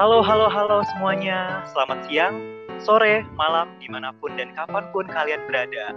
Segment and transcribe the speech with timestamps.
[0.00, 1.60] Halo, halo, halo semuanya.
[1.76, 2.40] Selamat siang,
[2.80, 5.92] sore, malam, di mana pun dan kapan pun kalian berada.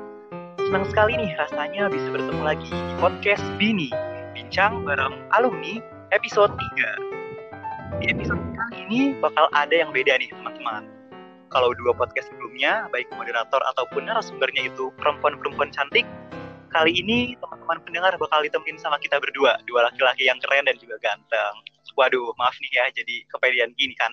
[0.59, 3.88] Senang sekali nih rasanya bisa bertemu lagi di podcast Bini,
[4.36, 5.80] Bincang bareng Alumni
[6.12, 8.04] episode 3.
[8.04, 10.84] Di episode kali ini bakal ada yang beda nih teman-teman.
[11.48, 16.04] Kalau dua podcast sebelumnya, baik moderator ataupun narasumbernya itu perempuan-perempuan cantik,
[16.76, 20.99] kali ini teman-teman pendengar bakal ditemenin sama kita berdua, dua laki-laki yang keren dan juga
[20.99, 21.55] ganteng.
[21.93, 24.09] Waduh, maaf nih ya, jadi kepedean gini kan.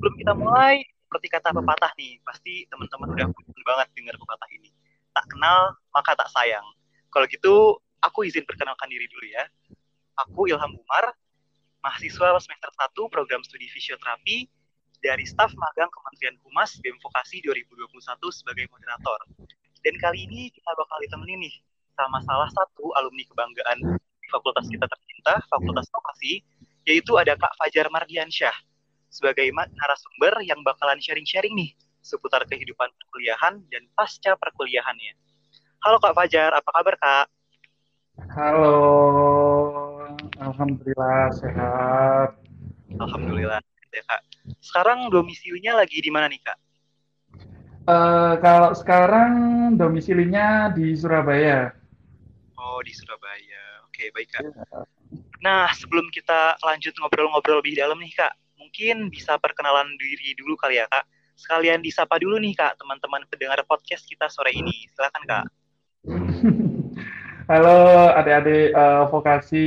[0.00, 4.72] Belum kita mulai, seperti kata pepatah nih, pasti teman-teman udah bosan banget dengar pepatah ini.
[5.12, 6.64] Tak kenal, maka tak sayang.
[7.12, 9.44] Kalau gitu, aku izin perkenalkan diri dulu ya.
[10.24, 11.12] Aku Ilham Umar,
[11.84, 14.48] mahasiswa semester 1 program studi fisioterapi
[15.00, 17.96] dari staf magang Kementerian Humas BEM Vokasi 2021
[18.32, 19.20] sebagai moderator.
[19.80, 21.56] Dan kali ini kita bakal ditemenin nih
[21.96, 23.96] sama salah satu alumni kebanggaan
[24.28, 25.09] fakultas kita tercinta,
[25.48, 26.40] Fakultas Vokasi,
[26.88, 28.54] yaitu ada Kak Fajar Mardiansyah
[29.10, 35.12] sebagai narasumber yang bakalan sharing-sharing nih seputar kehidupan perkuliahan dan pasca perkuliahannya.
[35.84, 37.26] Halo Kak Fajar, apa kabar Kak?
[38.36, 38.76] Halo,
[40.40, 42.40] Alhamdulillah sehat.
[42.96, 43.60] Alhamdulillah
[43.90, 44.22] ya Kak.
[44.62, 46.58] Sekarang domisilinya lagi di mana nih Kak?
[47.90, 49.32] Uh, kalau sekarang
[49.74, 51.74] domisilinya di Surabaya.
[52.54, 53.82] Oh, di Surabaya.
[53.88, 54.44] Oke, baik Kak.
[54.46, 54.99] Ya.
[55.40, 60.76] Nah, sebelum kita lanjut ngobrol-ngobrol lebih dalam nih Kak, mungkin bisa perkenalan diri dulu kali
[60.78, 61.04] ya Kak.
[61.34, 64.84] Sekalian disapa dulu nih Kak, teman-teman pendengar podcast kita sore ini.
[64.92, 65.44] Silakan Kak.
[67.50, 69.66] Halo adik-adik uh, vokasi,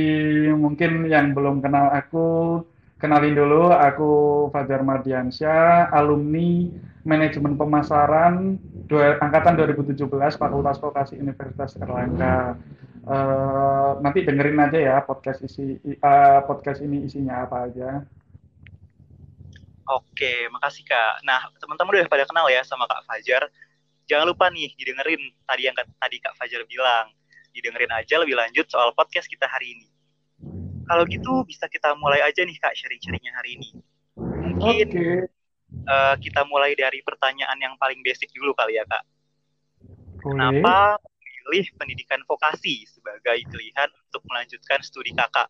[0.56, 2.64] mungkin yang belum kenal aku,
[2.96, 4.10] kenalin dulu, aku
[4.48, 6.72] Fajar Mardiansyah, alumni
[7.04, 8.56] Manajemen Pemasaran
[8.88, 10.08] dua, angkatan 2017
[10.40, 12.56] Fakultas Vokasi Universitas Erlangga.
[13.04, 18.00] Uh, nanti dengerin aja ya podcast isi uh, podcast ini isinya apa aja.
[19.84, 21.20] Oke, makasih Kak.
[21.28, 23.52] Nah, teman-teman udah pada kenal ya sama Kak Fajar.
[24.08, 27.12] Jangan lupa nih didengerin tadi yang tadi Kak Fajar bilang.
[27.54, 29.86] Didengerin aja lebih lanjut soal podcast kita hari ini.
[30.88, 33.68] Kalau gitu bisa kita mulai aja nih Kak sharing-sharingnya hari ini.
[34.18, 35.28] Mungkin okay
[35.86, 39.04] uh, kita mulai dari pertanyaan yang paling basic dulu kali ya kak.
[40.24, 45.48] Kenapa memilih pendidikan vokasi sebagai pilihan untuk melanjutkan studi kakak?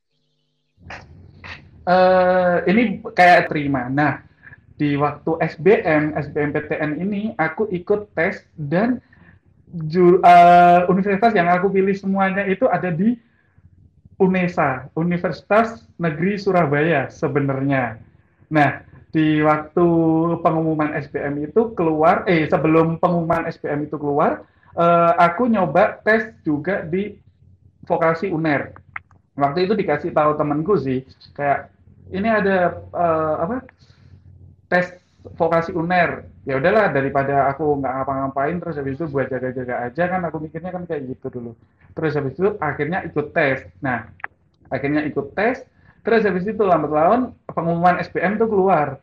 [1.84, 3.86] Uh, ini kayak terima.
[3.86, 4.24] Nah,
[4.74, 8.98] di waktu SBM, SBMPTN ini aku ikut tes dan
[9.86, 13.14] ju, uh, universitas yang aku pilih semuanya itu ada di
[14.18, 17.98] UNESA, Universitas Negeri Surabaya sebenarnya.
[18.50, 19.86] Nah, di waktu
[20.42, 24.42] pengumuman SBM itu keluar, eh sebelum pengumuman SBM itu keluar,
[24.74, 27.14] uh, aku nyoba tes juga di
[27.86, 28.74] vokasi UNER.
[29.38, 31.70] Waktu itu dikasih tahu temanku sih, kayak
[32.10, 33.56] ini ada uh, apa
[34.66, 34.98] tes
[35.38, 36.26] vokasi UNER.
[36.42, 40.74] Ya udahlah daripada aku nggak ngapa-ngapain terus habis itu buat jaga-jaga aja kan aku mikirnya
[40.74, 41.52] kan kayak gitu dulu.
[41.94, 43.62] Terus habis itu akhirnya ikut tes.
[43.78, 44.10] Nah,
[44.74, 45.62] akhirnya ikut tes
[46.04, 49.00] Terus habis itu lambat laun pengumuman SBM itu keluar.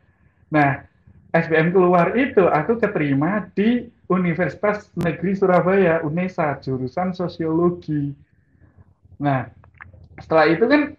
[0.54, 0.86] Nah,
[1.34, 8.14] SBM keluar itu aku keterima di Universitas Negeri Surabaya, UNESA, jurusan sosiologi.
[9.18, 9.50] Nah,
[10.20, 10.94] setelah itu kan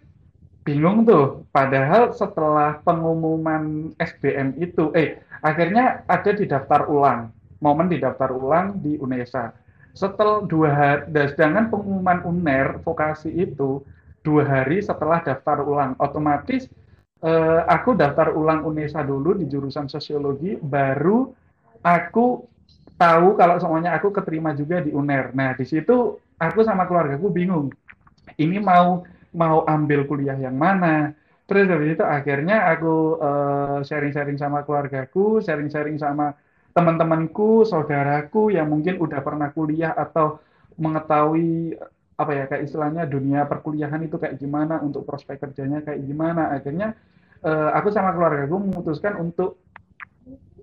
[0.66, 1.46] bingung tuh.
[1.54, 7.30] Padahal setelah pengumuman SBM itu, eh, akhirnya ada di daftar ulang.
[7.62, 9.54] Momen di daftar ulang di UNESA.
[9.94, 13.80] Setelah dua hari, sedangkan pengumuman UNER vokasi itu
[14.24, 15.92] dua hari setelah daftar ulang.
[16.00, 16.66] Otomatis
[17.20, 21.28] eh, aku daftar ulang UNESA dulu di jurusan sosiologi, baru
[21.84, 22.48] aku
[22.96, 25.36] tahu kalau semuanya aku keterima juga di UNER.
[25.36, 27.68] Nah, di situ aku sama keluargaku bingung.
[28.40, 29.04] Ini mau
[29.36, 31.12] mau ambil kuliah yang mana?
[31.44, 36.32] Terus dari itu akhirnya aku eh, sharing-sharing uh, sama keluargaku, sharing-sharing sama
[36.72, 40.40] teman-temanku, saudaraku yang mungkin udah pernah kuliah atau
[40.74, 41.78] mengetahui
[42.14, 46.54] apa ya kayak istilahnya dunia perkuliahan itu kayak gimana untuk prospek kerjanya kayak gimana.
[46.54, 46.94] Akhirnya
[47.42, 49.58] uh, aku sama keluarga gue memutuskan untuk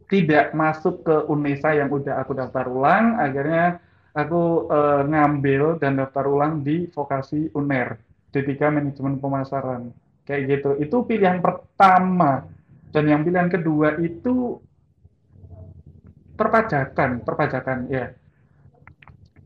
[0.07, 3.19] tidak masuk ke UNESA yang udah aku daftar ulang.
[3.19, 3.79] Akhirnya
[4.11, 7.95] aku uh, ngambil dan daftar ulang di vokasi UNER
[8.31, 9.91] D3 manajemen pemasaran.
[10.27, 10.69] Kayak gitu.
[10.79, 12.47] Itu pilihan pertama.
[12.91, 14.59] Dan yang pilihan kedua itu
[16.35, 18.09] perpajakan perpajakan ya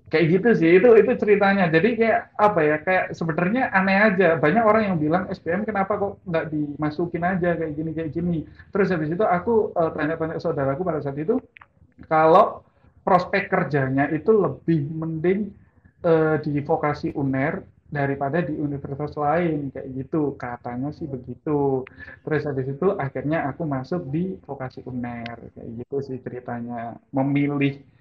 [0.09, 1.65] kayak gitu sih itu itu ceritanya.
[1.69, 4.37] Jadi kayak apa ya kayak sebenarnya aneh aja.
[4.37, 8.39] Banyak orang yang bilang SPM kenapa kok nggak dimasukin aja kayak gini kayak gini.
[8.69, 11.41] Terus habis itu aku uh, tanya-tanya saudaraku pada saat itu
[12.05, 12.61] kalau
[13.01, 15.53] prospek kerjanya itu lebih mending
[16.05, 20.37] uh, di vokasi UNER daripada di universitas lain kayak gitu.
[20.37, 21.81] Katanya sih begitu.
[22.21, 26.93] Terus habis itu akhirnya aku masuk di vokasi UNER kayak gitu sih ceritanya.
[27.09, 27.94] Memilih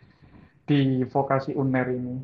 [0.65, 2.17] di vokasi UNER ini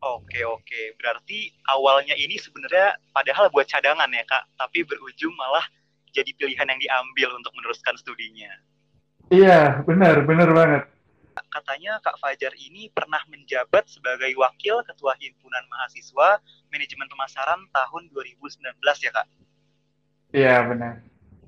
[0.00, 5.60] Oke oke, berarti awalnya ini sebenarnya padahal buat cadangan ya kak, tapi berujung malah
[6.08, 8.48] jadi pilihan yang diambil untuk meneruskan studinya.
[9.28, 10.82] Iya, benar, benar banget
[11.50, 18.76] katanya Kak Fajar ini pernah menjabat sebagai Wakil Ketua Himpunan Mahasiswa Manajemen Pemasaran tahun 2019
[19.00, 19.26] ya Kak?
[20.30, 20.94] Iya benar.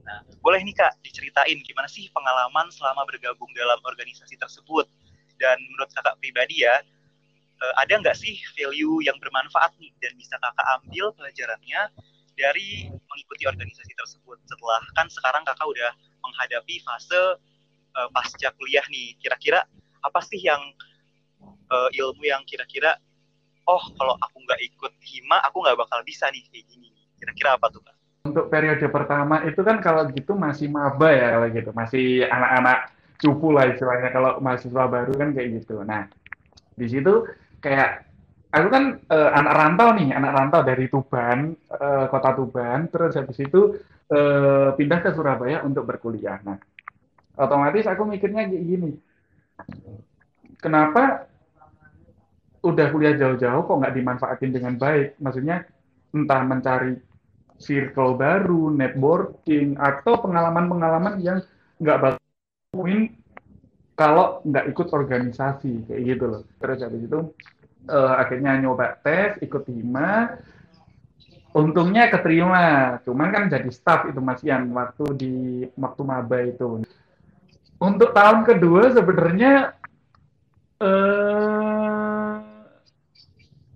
[0.02, 4.90] Nah, boleh nih Kak diceritain gimana sih pengalaman selama bergabung dalam organisasi tersebut?
[5.42, 6.78] Dan menurut Kakak pribadi ya,
[7.58, 11.90] eh, ada nggak sih value yang bermanfaat nih dan bisa Kakak ambil pelajarannya
[12.38, 14.38] dari mengikuti organisasi tersebut?
[14.46, 15.90] Setelah kan sekarang Kakak udah
[16.22, 17.42] menghadapi fase
[17.98, 19.18] uh, pasca kuliah nih.
[19.18, 19.66] Kira-kira
[20.02, 20.62] apa sih yang
[21.70, 22.94] uh, ilmu yang kira-kira
[23.66, 26.90] oh kalau aku nggak ikut hima aku nggak bakal bisa nih kayak gini.
[27.18, 27.96] Kira-kira apa tuh kak?
[28.22, 31.70] Untuk periode pertama itu kan kalau gitu masih maba ya kalau gitu.
[31.74, 35.86] Masih anak-anak cupu lah istilahnya kalau mahasiswa baru kan kayak gitu.
[35.86, 36.10] Nah
[36.74, 37.30] di situ
[37.62, 38.10] kayak
[38.50, 43.38] aku kan uh, anak rantau nih anak rantau dari Tuban uh, kota Tuban terus habis
[43.38, 43.78] itu
[44.10, 46.42] uh, pindah ke Surabaya untuk berkuliah.
[46.42, 46.58] Nah
[47.38, 48.92] otomatis aku mikirnya kayak gini
[50.58, 51.26] kenapa
[52.62, 55.18] udah kuliah jauh-jauh kok nggak dimanfaatin dengan baik?
[55.18, 55.66] Maksudnya
[56.14, 56.94] entah mencari
[57.58, 61.38] circle baru, networking, atau pengalaman-pengalaman yang
[61.82, 62.21] nggak bakal
[63.92, 66.42] kalau nggak ikut organisasi kayak gitu loh.
[66.56, 67.20] Terus habis itu
[67.92, 70.40] uh, akhirnya nyoba tes, ikut lima,
[71.52, 72.96] untungnya keterima.
[73.04, 75.34] Cuman kan jadi staff itu Mas Ian waktu di
[75.76, 76.80] waktu maba itu.
[77.76, 79.76] Untuk tahun kedua sebenarnya
[80.80, 81.71] uh,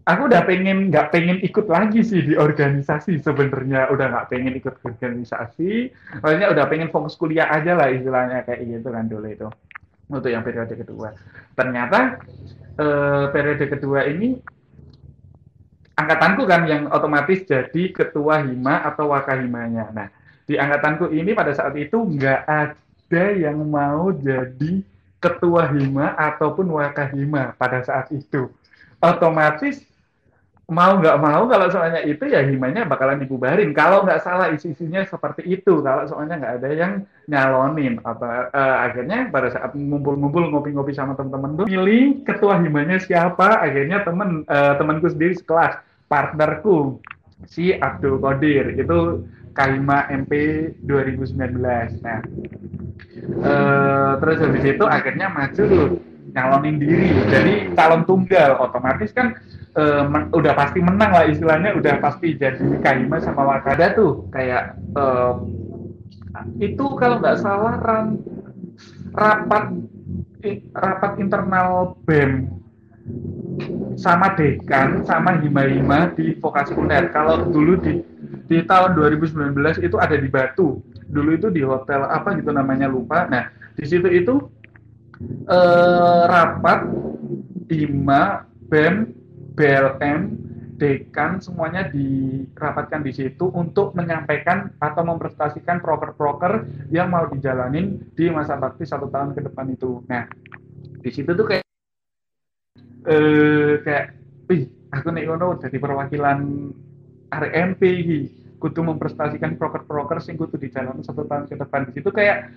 [0.06, 3.90] aku udah pengen nggak pengen ikut lagi sih di organisasi sebenarnya.
[3.90, 5.90] Udah nggak pengen ikut organisasi.
[6.22, 9.48] Maksudnya udah pengen fokus kuliah aja lah istilahnya kayak gitu kan dulu itu.
[10.06, 11.10] Untuk yang periode kedua.
[11.58, 12.22] Ternyata
[12.78, 14.38] uh, periode kedua ini
[15.98, 19.90] angkatanku kan yang otomatis jadi ketua hima atau wakahimanya.
[19.90, 20.08] Nah
[20.46, 24.86] di angkatanku ini pada saat itu nggak ada yang mau jadi
[25.18, 28.46] ketua hima ataupun wakahima pada saat itu.
[29.02, 29.95] Otomatis
[30.66, 33.70] mau nggak mau kalau soalnya itu ya himanya bakalan dibubarin.
[33.70, 35.78] Kalau nggak salah isi-isinya seperti itu.
[35.78, 36.92] Kalau soalnya nggak ada yang
[37.30, 38.02] nyalonin.
[38.02, 43.62] Apa uh, akhirnya pada saat ngumpul-ngumpul ngopi-ngopi sama teman-teman tuh pilih ketua himanya siapa.
[43.62, 45.78] Akhirnya temen uh, temanku sendiri sekelas
[46.10, 46.98] partnerku
[47.46, 49.22] si Abdul Qadir itu
[49.56, 51.32] Kahima MP 2019.
[52.04, 52.20] Nah,
[53.40, 55.96] uh, terus habis itu akhirnya maju
[56.32, 57.10] nyalonin diri.
[57.30, 59.36] Jadi calon tunggal otomatis kan
[59.76, 64.26] uh, udah pasti menang lah istilahnya udah pasti jadi Kaima sama Wakada tuh.
[64.32, 65.42] Kayak uh,
[66.60, 68.20] itu kalau nggak salah ran,
[69.16, 69.72] rapat
[70.76, 72.46] rapat internal BEM
[73.96, 77.08] sama dekan sama hima-hima di vokasi uner.
[77.10, 78.02] Kalau dulu di
[78.46, 80.82] di tahun 2019 itu ada di Batu.
[81.06, 83.26] Dulu itu di hotel apa gitu namanya lupa.
[83.26, 84.50] Nah di situ itu
[85.24, 86.80] eh, rapat
[87.66, 88.94] IMA, BEM,
[89.56, 90.20] BLM,
[90.76, 98.60] dekan semuanya dirapatkan di situ untuk menyampaikan atau mempresentasikan proker-proker yang mau dijalanin di masa
[98.60, 100.04] bakti satu tahun ke depan itu.
[100.04, 100.28] Nah
[101.00, 101.64] di situ tuh kayak
[103.08, 104.06] eh, kayak,
[104.46, 106.38] wih aku nih ngono jadi perwakilan
[107.32, 107.82] RMP
[108.56, 112.52] kudu memprestasikan proker-proker sing kudu di jalan satu tahun ke depan di situ kayak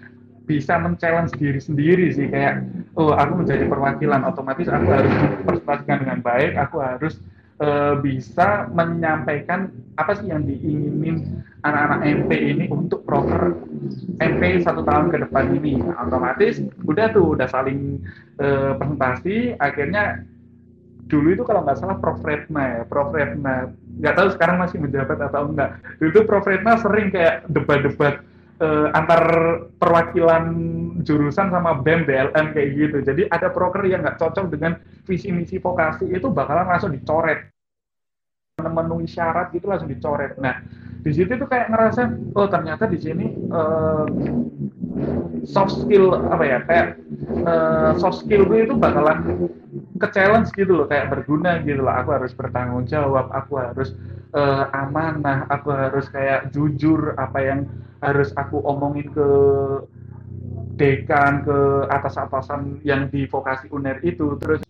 [0.50, 2.66] bisa men-challenge diri sendiri sih kayak
[2.98, 7.22] oh aku menjadi perwakilan otomatis aku harus memprestasikan dengan baik aku harus
[7.62, 13.54] uh, bisa menyampaikan apa sih yang diinginin anak-anak MP ini untuk proker
[14.24, 15.84] MP satu tahun ke depan ini.
[15.84, 18.00] Nah, otomatis udah tuh udah saling
[18.40, 20.24] uh, presentasi akhirnya
[21.12, 22.24] dulu itu kalau nggak salah Prof.
[22.24, 23.12] Retna ya Prof.
[23.12, 25.76] Retna nggak tahu sekarang masih menjabat atau enggak.
[26.00, 26.48] Dulu Prof.
[26.48, 28.24] Retna sering kayak debat-debat
[28.60, 29.24] uh, antar
[29.80, 30.44] perwakilan
[31.02, 32.98] jurusan sama BEM BLM kayak gitu.
[33.04, 37.50] Jadi ada proker yang nggak cocok dengan visi misi vokasi itu bakalan langsung dicoret.
[38.60, 40.36] Memenuhi syarat itu langsung dicoret.
[40.38, 40.60] Nah
[41.00, 44.04] di situ tuh kayak ngerasa oh ternyata di sini uh,
[45.48, 46.88] soft skill apa ya kayak
[47.48, 49.48] uh, soft skill gue itu bakalan
[49.96, 51.96] ke challenge gitu loh kayak berguna gitu loh.
[51.96, 53.96] Aku harus bertanggung jawab aku harus
[54.36, 57.60] uh, amanah aku harus kayak jujur apa yang
[58.00, 59.30] harus aku omongin ke
[60.80, 61.58] dekan ke
[61.92, 64.64] atas-atasan yang di vokasi uner itu terus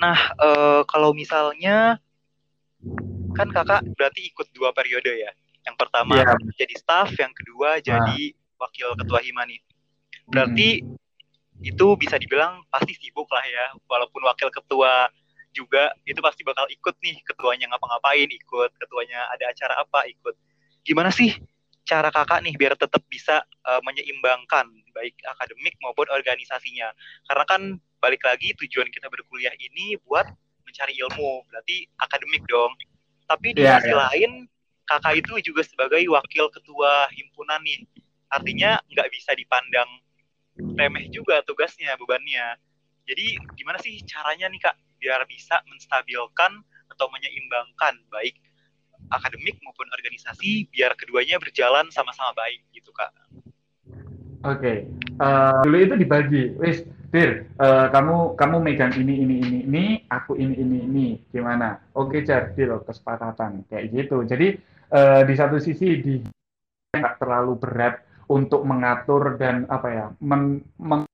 [0.00, 2.00] nah uh, kalau misalnya
[3.36, 5.30] kan kakak berarti ikut dua periode ya.
[5.64, 6.36] Yang pertama yeah.
[6.56, 7.84] jadi staff, yang kedua nah.
[7.84, 8.20] jadi
[8.56, 9.60] wakil ketua hima nih.
[10.30, 11.68] Berarti hmm.
[11.68, 15.08] itu bisa dibilang pasti sibuk lah ya, walaupun wakil ketua
[15.50, 20.38] juga itu pasti bakal ikut nih ketuanya ngapa-ngapain ikut ketuanya ada acara apa ikut
[20.86, 21.34] gimana sih
[21.84, 26.92] cara kakak nih biar tetap bisa uh, menyeimbangkan baik akademik maupun organisasinya.
[27.26, 27.62] Karena kan
[27.98, 30.28] balik lagi tujuan kita berkuliah ini buat
[30.64, 32.72] mencari ilmu berarti akademik dong.
[33.26, 33.98] Tapi di yeah, sisi yeah.
[34.06, 34.30] lain
[34.86, 37.86] kakak itu juga sebagai wakil ketua himpunan nih.
[38.30, 39.90] Artinya nggak bisa dipandang
[40.78, 42.58] remeh juga tugasnya bebannya.
[43.06, 44.76] Jadi gimana sih caranya nih kak?
[45.00, 48.36] Biar bisa menstabilkan atau menyeimbangkan baik
[49.10, 53.10] akademik maupun organisasi biar keduanya berjalan sama-sama baik gitu kak.
[54.40, 54.76] Oke, okay.
[55.20, 59.84] uh, eh, dulu itu dibagi, wis, Dir, uh, kamu kamu megang ini ini ini ini,
[60.06, 61.76] aku ini ini ini, gimana?
[61.98, 64.22] Oke, okay, Jar, deal, kesepakatan kayak gitu.
[64.22, 64.56] Jadi
[64.94, 66.22] uh, di satu sisi di
[66.94, 68.00] nggak terlalu berat
[68.30, 71.04] untuk mengatur dan apa ya, men, meng,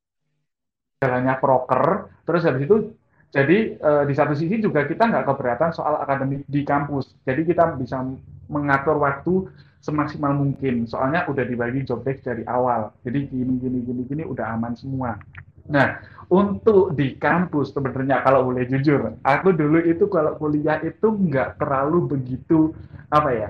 [1.00, 2.92] jalannya proker, terus habis itu
[3.36, 7.12] jadi uh, di satu sisi juga kita nggak keberatan soal akademik di kampus.
[7.28, 8.00] Jadi kita bisa
[8.48, 9.52] mengatur waktu
[9.84, 10.88] semaksimal mungkin.
[10.88, 12.96] Soalnya udah dibagi job desk dari awal.
[13.04, 15.20] Jadi gini gini gini gini udah aman semua.
[15.68, 16.00] Nah,
[16.32, 22.16] untuk di kampus sebenarnya kalau boleh jujur, aku dulu itu kalau kuliah itu nggak terlalu
[22.16, 22.72] begitu
[23.12, 23.48] apa ya.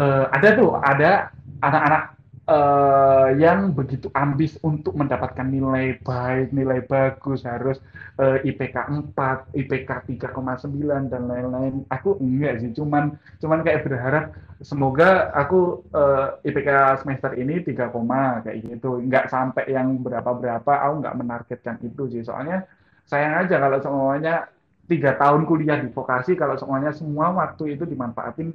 [0.00, 2.15] Uh, ada tuh ada anak-anak
[2.46, 7.82] uh, yang begitu ambis untuk mendapatkan nilai baik, nilai bagus, harus
[8.22, 8.76] uh, IPK
[9.14, 9.90] 4, IPK
[10.30, 11.82] 3,9 dan lain-lain.
[11.90, 14.24] Aku enggak sih, cuman cuman kayak berharap
[14.64, 17.92] semoga aku uh, eh, IPK semester ini 3,
[18.46, 19.02] kayak gitu.
[19.02, 22.22] Enggak sampai yang berapa-berapa, aku enggak menargetkan itu sih.
[22.24, 22.64] Soalnya
[23.06, 24.48] sayang aja kalau semuanya
[24.86, 28.54] tiga tahun kuliah di vokasi, kalau semuanya semua waktu itu dimanfaatin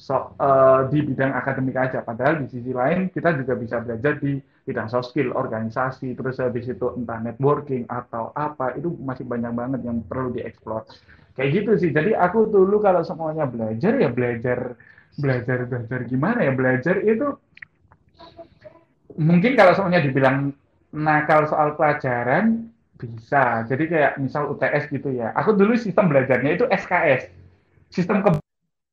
[0.00, 2.00] so, uh, di bidang akademik aja.
[2.00, 6.64] Padahal di sisi lain kita juga bisa belajar di bidang soft skill, organisasi, terus habis
[6.72, 10.88] itu entah networking atau apa, itu masih banyak banget yang perlu dieksplor.
[11.36, 11.90] Kayak gitu sih.
[11.92, 14.80] Jadi aku dulu kalau semuanya belajar ya belajar
[15.20, 17.34] belajar belajar gimana ya belajar itu
[19.18, 20.54] mungkin kalau semuanya dibilang
[20.96, 23.64] nakal soal pelajaran bisa.
[23.68, 25.32] Jadi kayak misal UTS gitu ya.
[25.36, 27.32] Aku dulu sistem belajarnya itu SKS.
[27.90, 28.39] Sistem ke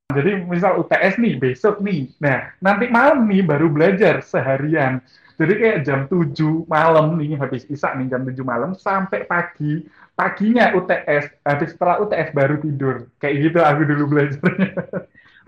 [0.08, 2.08] jadi misal UTS nih besok nih.
[2.16, 5.04] Nah, nanti malam nih baru belajar seharian.
[5.36, 9.84] Jadi kayak jam 7 malam nih habis isak nih jam 7 malam sampai pagi.
[10.16, 13.04] Paginya UTS, habis setelah UTS baru tidur.
[13.20, 14.72] Kayak gitu aku dulu belajarnya.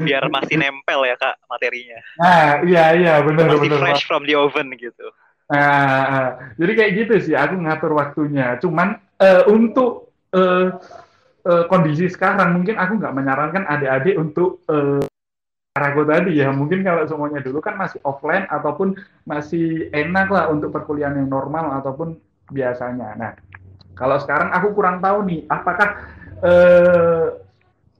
[0.04, 1.98] Biar masih nempel ya Kak materinya.
[2.20, 3.80] Nah, iya iya benar benar.
[3.80, 5.08] Masih fresh from the oven gitu.
[5.48, 8.60] Nah, jadi kayak gitu sih aku ngatur waktunya.
[8.60, 10.76] Cuman uh, untuk uh,
[11.46, 15.04] uh, kondisi sekarang mungkin aku nggak menyarankan adik-adik untuk uh,
[15.80, 21.16] tadi ya mungkin kalau semuanya dulu kan masih offline ataupun masih enak lah untuk perkuliahan
[21.16, 22.18] yang normal ataupun
[22.50, 23.16] biasanya.
[23.16, 23.32] Nah
[23.94, 25.88] kalau sekarang aku kurang tahu nih apakah
[26.42, 27.26] eh,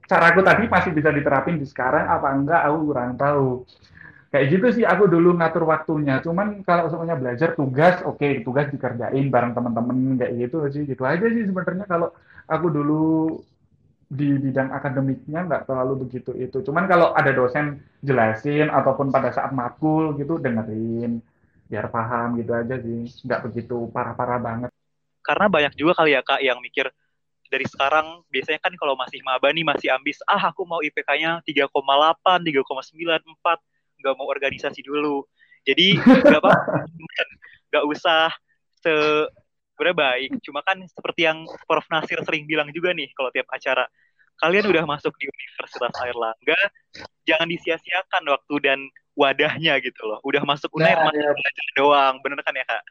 [0.05, 3.63] caraku tadi masih bisa diterapin di sekarang apa enggak aku kurang tahu.
[4.31, 6.23] Kayak gitu sih aku dulu ngatur waktunya.
[6.23, 10.83] Cuman kalau semuanya belajar tugas, oke okay, tugas dikerjain bareng teman-teman kayak gitu sih.
[10.87, 12.15] Gitu aja sih sebenarnya kalau
[12.51, 13.03] aku dulu
[14.11, 16.59] di bidang akademiknya nggak terlalu begitu itu.
[16.67, 21.23] Cuman kalau ada dosen jelasin ataupun pada saat makul gitu dengerin
[21.71, 23.07] biar paham gitu aja sih.
[23.23, 24.69] Nggak begitu parah-parah banget.
[25.23, 26.91] Karena banyak juga kali ya kak yang mikir
[27.47, 31.71] dari sekarang biasanya kan kalau masih maba nih masih ambis ah aku mau IPK-nya 3,8,
[31.71, 33.59] 3,9, 4
[34.03, 35.23] nggak mau organisasi dulu.
[35.63, 36.51] Jadi nggak apa
[37.71, 38.27] nggak usah
[38.83, 38.91] se
[39.81, 40.29] sebenarnya baik.
[40.45, 43.89] Cuma kan seperti yang Prof Nasir sering bilang juga nih kalau tiap acara,
[44.37, 46.59] kalian udah masuk di Universitas Airlangga,
[47.25, 48.79] jangan disia-siakan waktu dan
[49.17, 50.21] wadahnya gitu loh.
[50.21, 51.33] Udah masuk UNER nah, masih ya.
[51.33, 52.83] belajar doang, bener kan ya kak?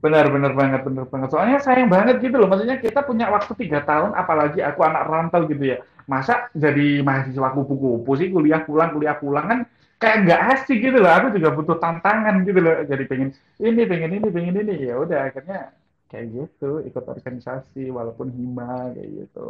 [0.00, 1.28] Benar, benar banget, benar banget.
[1.32, 2.48] Soalnya sayang banget gitu loh.
[2.52, 5.80] Maksudnya kita punya waktu tiga tahun, apalagi aku anak rantau gitu ya.
[6.04, 9.58] Masa jadi mahasiswa kupu-kupu sih kuliah pulang, kuliah pulang kan
[10.00, 11.12] kayak nggak asik gitu loh.
[11.12, 12.80] Aku juga butuh tantangan gitu loh.
[12.88, 13.28] Jadi pengen
[13.60, 14.74] ini, pengen ini, pengen ini.
[14.88, 15.79] Ya udah akhirnya
[16.10, 19.46] kayak gitu ikut organisasi walaupun hima kayak gitu.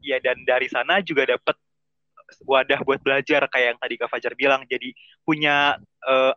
[0.00, 1.56] Iya dan dari sana juga dapat
[2.42, 4.64] wadah buat belajar kayak yang tadi Kak Fajar bilang.
[4.64, 5.76] Jadi punya
[6.08, 6.32] uh,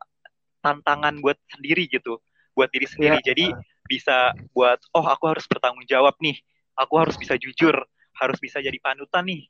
[0.59, 2.19] tantangan buat sendiri gitu
[2.53, 3.23] buat diri sendiri.
[3.23, 3.31] Ya.
[3.31, 3.55] jadi
[3.87, 6.35] bisa buat oh aku harus bertanggung jawab nih.
[6.75, 7.75] Aku harus bisa jujur
[8.19, 9.47] harus bisa jadi panutan nih.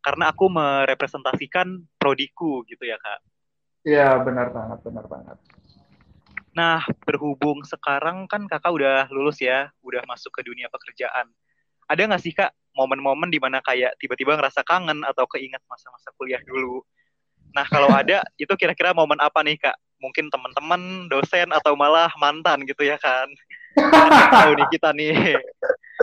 [0.00, 3.20] Karena aku merepresentasikan prodiku gitu ya kak.
[3.84, 5.36] Iya benar banget benar banget
[6.56, 11.28] Nah, berhubung sekarang kan kakak udah lulus ya, udah masuk ke dunia pekerjaan.
[11.86, 16.42] ada nggak sih kak momen-momen di mana kayak tiba-tiba ngerasa kangen atau keinget masa-masa kuliah
[16.42, 16.82] dulu?
[17.54, 19.76] Nah kalau ada itu kira-kira momen apa nih kak?
[20.02, 23.30] Mungkin teman-teman dosen atau malah mantan gitu ya kan?
[24.34, 25.38] Tahu nih kita nih.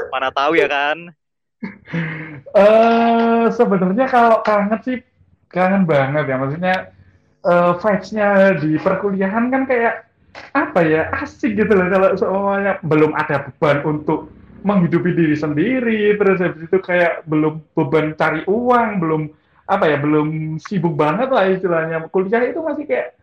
[0.08, 1.12] Mana tahu ya kan?
[2.56, 4.98] Uh, sebenarnya kalau kangen sih
[5.52, 6.36] kangen banget ya.
[6.40, 6.76] Maksudnya
[7.44, 10.13] uh, vibes-nya di perkuliahan kan kayak
[10.54, 11.10] apa ya?
[11.14, 14.34] Asik gitu loh kalau semuanya belum ada beban untuk
[14.66, 16.18] menghidupi diri sendiri.
[16.18, 19.22] Terus habis itu kayak belum beban cari uang belum
[19.64, 22.06] apa ya belum sibuk banget lah istilahnya.
[22.10, 23.16] Kuliah itu masih kayak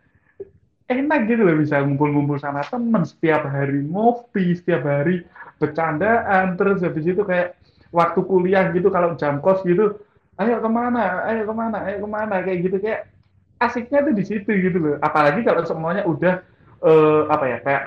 [0.90, 3.02] enak gitu loh bisa ngumpul-ngumpul sama temen.
[3.07, 5.26] Setiap hari ngopi setiap hari
[5.59, 6.55] bercandaan.
[6.55, 7.59] Terus habis itu kayak
[7.90, 9.99] waktu kuliah gitu kalau jam kos gitu
[10.40, 11.26] ayo ke mana?
[11.29, 11.76] Ayo ke mana?
[11.85, 12.35] Ayo ke mana?
[12.40, 13.11] Kayak gitu kayak
[13.61, 14.97] asiknya tuh di situ gitu loh.
[15.05, 16.40] Apalagi kalau semuanya udah
[16.83, 17.83] uh, apa ya kayak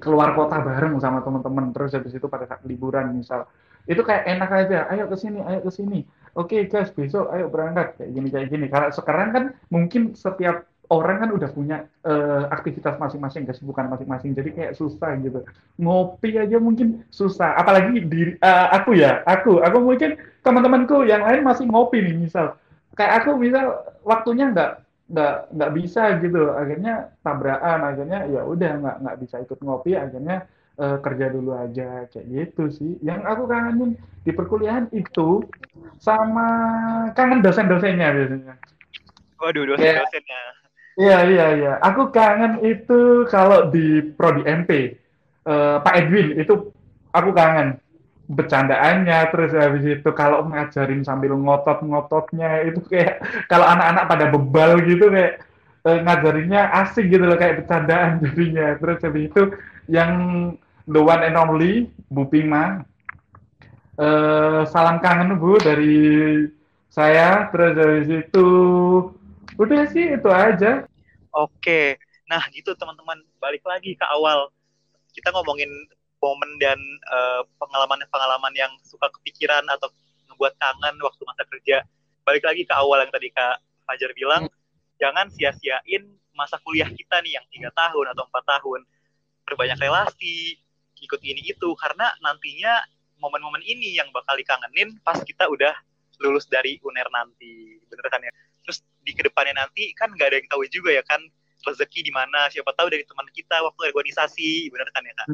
[0.00, 3.44] keluar kota bareng sama teman-teman terus habis itu pada saat liburan misal.
[3.84, 6.00] Itu kayak enak aja ayo ke sini ayo ke sini.
[6.38, 8.66] Oke okay, guys besok ayo berangkat kayak gini kayak gini.
[8.72, 14.34] Kalau sekarang kan mungkin setiap orang kan udah punya uh, aktivitas masing-masing kesibukan masing-masing.
[14.34, 15.46] Jadi kayak susah gitu.
[15.78, 17.54] Ngopi aja mungkin susah.
[17.54, 19.62] Apalagi di uh, aku ya aku.
[19.62, 22.58] Aku mungkin teman-temanku yang lain masih ngopi nih misal.
[22.98, 24.70] Kayak aku misal waktunya nggak
[25.10, 30.46] nggak nggak bisa gitu akhirnya tabrakan akhirnya ya udah nggak nggak bisa ikut ngopi akhirnya
[30.80, 32.92] uh, kerja dulu aja kayak gitu sih.
[33.04, 33.90] Yang aku kangenin
[34.24, 35.44] di perkuliahan itu
[36.00, 36.48] sama
[37.12, 38.54] kangen dosen-dosennya biasanya.
[39.40, 40.40] Waduh dosen-dosennya.
[41.00, 41.72] Iya iya iya.
[41.84, 44.96] Aku kangen itu kalau di prodi MP
[45.44, 46.72] uh, Pak Edwin itu
[47.12, 47.78] aku kangen
[48.30, 53.18] bercandaannya terus habis itu kalau ngajarin sambil ngotot-ngototnya itu kayak
[53.50, 55.42] kalau anak-anak pada bebal gitu kayak
[55.82, 58.78] eh, ngajarinnya asik gitu loh kayak bercandaan jadinya.
[58.78, 59.42] Terus habis itu
[59.90, 60.12] yang
[60.86, 62.86] the one and only Bu Pima.
[63.98, 65.98] Eh, salam kangen Bu dari
[66.86, 67.50] saya.
[67.50, 68.48] Terus habis itu
[69.58, 70.86] udah sih itu aja.
[71.34, 71.98] Oke.
[72.30, 73.18] Nah gitu teman-teman.
[73.42, 74.54] Balik lagi ke awal.
[75.10, 75.68] Kita ngomongin
[76.20, 76.78] momen dan
[77.10, 79.88] eh, pengalaman-pengalaman yang suka kepikiran atau
[80.30, 81.76] ngebuat kangen waktu masa kerja.
[82.22, 84.46] Balik lagi ke awal yang tadi Kak Fajar bilang,
[85.00, 86.06] jangan sia-siain
[86.36, 88.80] masa kuliah kita nih yang tiga tahun atau empat tahun.
[89.48, 90.60] Berbanyak relasi,
[91.00, 92.84] ikut ini itu, karena nantinya
[93.18, 95.74] momen-momen ini yang bakal dikangenin pas kita udah
[96.20, 97.80] lulus dari UNER nanti.
[97.88, 98.32] Bener kan ya?
[98.62, 101.18] Terus di ke depannya nanti kan nggak ada yang tahu juga ya kan
[101.66, 105.28] rezeki di mana siapa tahu dari teman kita waktu organisasi bener kan ya kan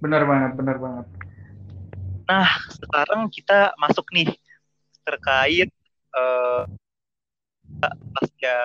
[0.00, 1.06] Benar banget, benar banget.
[2.26, 4.34] Nah, sekarang kita masuk nih
[5.06, 5.70] terkait
[6.10, 6.66] uh,
[8.12, 8.56] pasca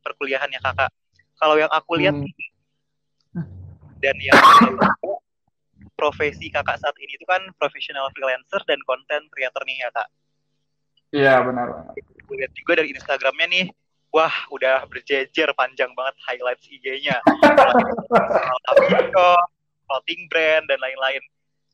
[0.00, 0.90] perkuliahannya kakak.
[1.34, 3.46] Kalau yang aku lihat hmm.
[3.98, 4.38] dan yang
[5.98, 10.08] profesi kakak saat ini itu kan profesional freelancer dan content creator nih ya kak.
[11.14, 11.94] Iya benar.
[12.30, 13.66] Lihat juga dari Instagramnya nih,
[14.10, 17.18] wah udah berjejer panjang banget highlights IG-nya.
[19.94, 21.22] clothing brand dan lain-lain.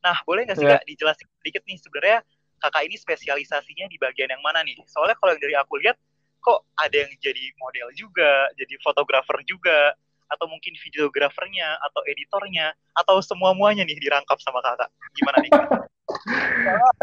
[0.05, 0.77] Nah, boleh nggak sih yeah.
[0.77, 2.19] kak dijelasin sedikit nih sebenarnya
[2.61, 4.77] kakak ini spesialisasinya di bagian yang mana nih?
[4.85, 5.97] Soalnya kalau yang dari aku lihat
[6.45, 9.97] kok ada yang jadi model juga, jadi fotografer juga,
[10.29, 14.89] atau mungkin videografernya, atau editornya, atau semua muanya nih dirangkap sama kakak.
[15.17, 15.53] Gimana nih?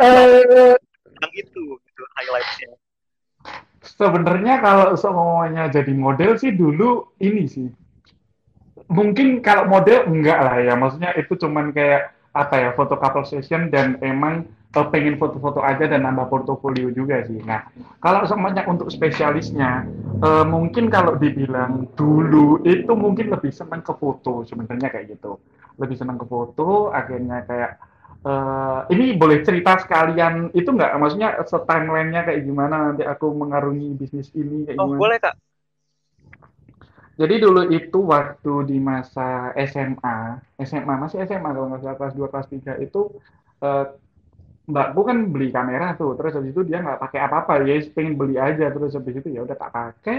[0.02, 0.74] uh,
[1.22, 2.70] yang itu, itu highlightnya.
[3.82, 7.70] Sebenarnya kalau semuanya jadi model sih dulu ini sih
[8.88, 13.74] mungkin kalau model enggak lah ya maksudnya itu cuman kayak apa ya foto couple session
[13.74, 14.46] dan emang
[14.86, 17.42] pengen foto-foto aja dan nambah portofolio juga sih.
[17.42, 17.66] Nah,
[17.98, 19.90] kalau semuanya untuk spesialisnya,
[20.22, 25.42] uh, mungkin kalau dibilang dulu itu mungkin lebih senang ke foto sebenarnya kayak gitu.
[25.82, 27.72] Lebih senang ke foto, akhirnya kayak
[28.22, 30.94] uh, ini boleh cerita sekalian itu nggak?
[30.94, 35.02] Maksudnya timelinenya kayak gimana nanti aku mengarungi bisnis ini kayak oh, gimana?
[35.02, 35.36] boleh kak.
[37.18, 42.30] Jadi dulu itu waktu di masa SMA, SMA masih SMA kalau nggak salah kelas 2
[42.30, 43.02] kelas 3 itu
[43.66, 43.86] uh,
[44.68, 48.20] Mbak Bu kan beli kamera tuh, terus habis itu dia nggak pakai apa-apa, ya pengen
[48.20, 50.18] beli aja, terus habis itu ya udah tak pakai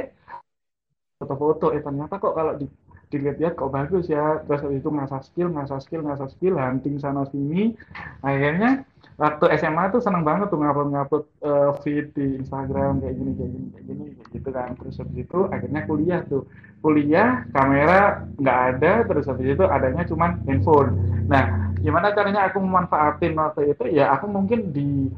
[1.21, 2.65] foto-foto, eh ternyata kok kalau di,
[3.09, 7.25] dilihat-lihat kok bagus ya, terus habis itu ngasah skill, ngasah skill, ngasah skill, hunting sana
[7.29, 7.73] sini,
[8.21, 8.85] akhirnya
[9.19, 13.67] waktu SMA tuh seneng banget tuh ngupload-ngupload uh, feed di Instagram kayak gini kayak gini
[13.75, 14.69] kayak gini gitu kan.
[14.79, 16.47] Terus habis itu akhirnya kuliah tuh.
[16.79, 20.95] Kuliah kamera nggak ada terus habis itu adanya cuma handphone.
[21.27, 23.85] Nah gimana caranya aku memanfaatin waktu itu?
[23.91, 25.11] Ya aku mungkin di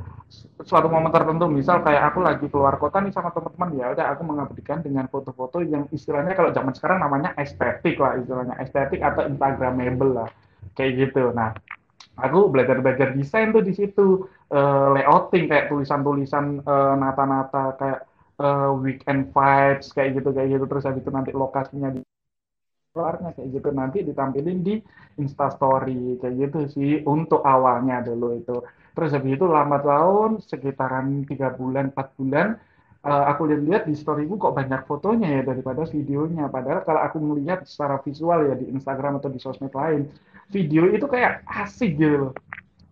[0.63, 4.23] suatu momen tertentu misal kayak aku lagi keluar kota nih sama teman-teman ya udah aku
[4.23, 10.23] mengabdikan dengan foto-foto yang istilahnya kalau zaman sekarang namanya estetik lah istilahnya estetik atau instagramable
[10.23, 10.29] lah
[10.79, 11.35] kayak gitu.
[11.35, 11.51] Nah
[12.15, 18.01] aku belajar-belajar desain tuh di situ uh, layouting kayak tulisan-tulisan uh, nata-nata kayak
[18.39, 22.07] uh, weekend vibes kayak gitu kayak gitu terus habis itu nanti lokasinya di
[22.91, 23.69] luarnya kayak gitu.
[23.71, 24.75] Nanti ditampilin di
[25.23, 28.57] instastory kayak gitu sih untuk awalnya dulu itu.
[28.95, 32.59] Terus habis itu lambat laun sekitaran tiga bulan empat bulan
[33.07, 36.51] uh, aku lihat-lihat di storyku kok banyak fotonya ya daripada videonya.
[36.51, 40.11] Padahal kalau aku melihat secara visual ya di Instagram atau di sosmed lain
[40.51, 42.33] video itu kayak asik gitu loh.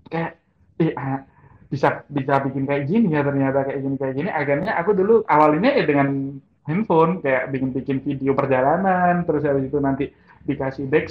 [0.07, 0.39] Kayak
[0.79, 1.27] eh ah,
[1.67, 4.31] bisa bisa bikin kayak gini ya ternyata kayak gini kayak gini.
[4.31, 9.81] Akhirnya aku dulu awalnya ya dengan handphone kayak bikin bikin video perjalanan terus habis itu
[9.81, 10.13] nanti
[10.45, 11.09] dikasih back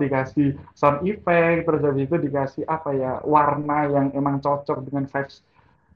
[0.00, 5.40] dikasih sound effect terus habis itu dikasih apa ya warna yang emang cocok dengan vibes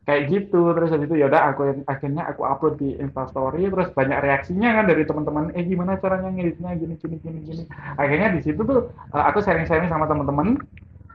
[0.03, 0.75] kayak gitu.
[0.75, 4.85] Terus habis itu ya udah aku akhirnya aku upload di instastory terus banyak reaksinya kan
[4.91, 6.75] dari teman-teman eh gimana caranya ngeditnya?
[6.79, 7.63] Gini gini gini gini.
[7.99, 10.59] Akhirnya di situ tuh eh, aku sharing-sharing sama teman-teman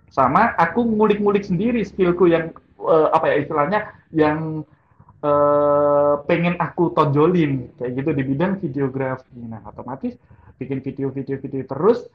[0.08, 3.80] sama aku ngulik-ngulik sendiri skillku yang uh, apa ya istilahnya
[4.16, 4.64] yang
[5.20, 5.67] uh,
[6.26, 9.38] pengen aku tonjolin kayak gitu di bidang videografi.
[9.46, 10.18] Nah, otomatis
[10.58, 12.10] bikin video-video video terus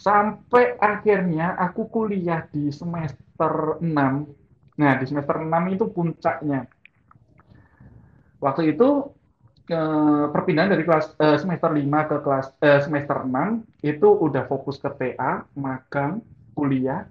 [0.00, 3.84] sampai akhirnya aku kuliah di semester 6.
[4.80, 6.64] Nah, di semester 6 itu puncaknya.
[8.40, 9.12] Waktu itu
[9.68, 14.80] eh, perpindahan dari kelas eh, semester 5 ke kelas eh, semester 6 itu udah fokus
[14.80, 16.24] ke TA, magang,
[16.56, 17.04] kuliah.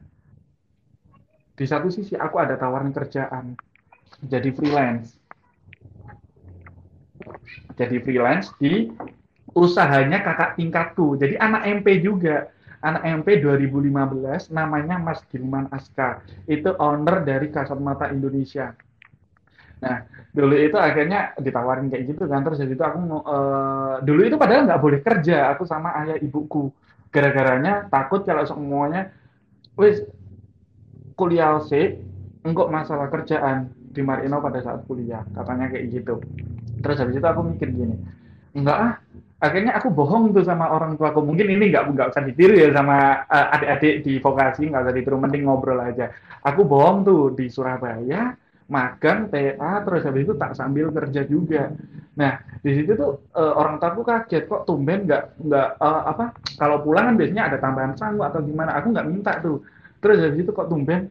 [1.53, 3.53] Di satu sisi aku ada tawaran kerjaan
[4.25, 5.20] jadi freelance
[7.75, 8.91] jadi freelance di
[9.55, 11.19] usahanya kakak tingkatku.
[11.19, 12.51] Jadi anak MP juga.
[12.81, 16.25] Anak MP 2015 namanya Mas Gilman Aska.
[16.49, 18.73] Itu owner dari Kasat Mata Indonesia.
[19.81, 22.41] Nah, dulu itu akhirnya ditawarin kayak gitu kan.
[22.41, 25.53] Terus jadi itu aku uh, dulu itu padahal nggak boleh kerja.
[25.53, 26.73] Aku sama ayah ibuku.
[27.13, 29.13] Gara-garanya takut kalau semuanya
[29.77, 30.01] wis
[31.13, 32.01] kuliah sih,
[32.41, 35.21] enggak masalah kerjaan di Marino pada saat kuliah.
[35.37, 36.17] Katanya kayak gitu
[36.81, 37.95] terus habis itu aku mikir gini
[38.51, 38.93] enggak ah
[39.41, 42.69] akhirnya aku bohong tuh sama orang tua aku mungkin ini nggak nggak usah ditiru ya
[42.69, 46.13] sama uh, adik-adik di vokasi nggak usah ditiru mending ngobrol aja.
[46.45, 48.37] Aku bohong tuh di Surabaya
[48.69, 51.73] magang TA terus habis itu tak sambil kerja juga.
[52.13, 56.37] Nah di situ tuh uh, orang tua aku kaget kok tumben nggak nggak uh, apa
[56.61, 58.77] kalau pulang kan biasanya ada tambahan sanggup atau gimana?
[58.77, 59.65] Aku nggak minta tuh.
[60.05, 61.09] Terus habis itu kok tumben?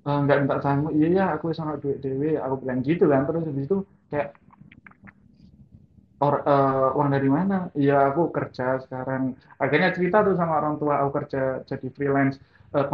[0.00, 0.96] Nggak uh, minta sanggup.
[0.96, 4.32] Iya ya aku sama duit dewe aku bilang gitu kan terus habis itu kayak
[6.20, 7.68] or, uh, uang dari mana?
[7.76, 9.36] Iya aku kerja sekarang.
[9.60, 12.40] Akhirnya cerita tuh sama orang tua aku kerja jadi freelance
[12.72, 12.88] uh,